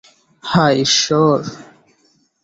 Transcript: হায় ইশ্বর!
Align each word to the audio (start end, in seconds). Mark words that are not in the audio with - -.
হায় 0.43 0.75
ইশ্বর! 0.83 1.39